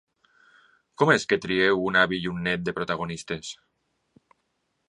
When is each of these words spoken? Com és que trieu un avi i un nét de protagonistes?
Com 1.01 1.11
és 1.15 1.25
que 1.33 1.39
trieu 1.43 1.85
un 1.91 1.99
avi 2.05 2.21
i 2.23 2.31
un 2.31 2.41
nét 2.49 2.65
de 2.71 2.75
protagonistes? 2.81 3.53